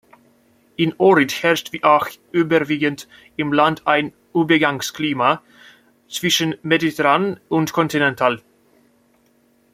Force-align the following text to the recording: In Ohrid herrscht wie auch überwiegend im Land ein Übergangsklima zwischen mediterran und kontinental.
In 0.77 0.95
Ohrid 0.97 1.31
herrscht 1.43 1.73
wie 1.73 1.83
auch 1.83 2.09
überwiegend 2.31 3.07
im 3.37 3.53
Land 3.53 3.85
ein 3.85 4.13
Übergangsklima 4.33 5.43
zwischen 6.09 6.55
mediterran 6.63 7.39
und 7.49 7.71
kontinental. 7.71 8.41